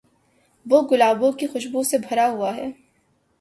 وہ 0.65 0.81
گلابوں 0.91 1.31
کی 1.31 1.47
خوشبو 1.47 1.83
سے 1.83 1.97
بھرا 1.97 2.29
ہوا 2.29 2.55
ہے۔ 2.55 2.67